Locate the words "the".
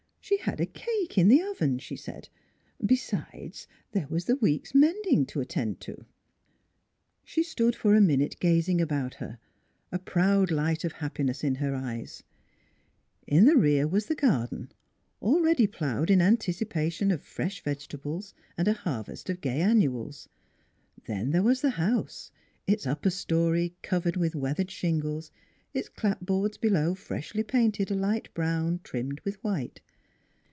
1.27-1.41, 4.25-4.37, 13.43-13.57, 14.05-14.15, 21.59-21.71